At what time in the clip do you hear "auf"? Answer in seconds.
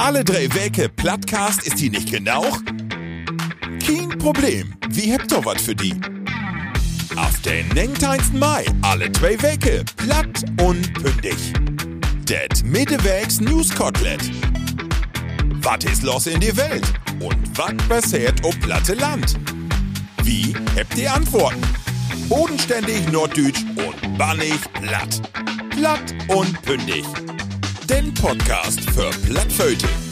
7.16-7.40, 18.44-18.58